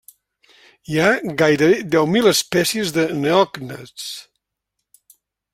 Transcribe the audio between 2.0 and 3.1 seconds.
mil espècies de